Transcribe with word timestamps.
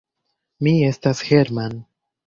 Mi 0.67 0.73
estas 0.87 1.23
Hermann! 1.31 1.81